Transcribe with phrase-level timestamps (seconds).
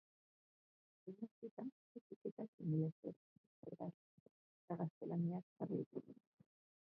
[1.09, 1.65] Behin hasita,
[1.99, 3.91] etiketak ingelesez, euskaraz
[4.23, 6.19] eta gaztelaniaz jarri ditut.